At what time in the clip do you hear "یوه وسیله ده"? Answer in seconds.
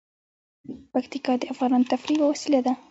2.19-2.71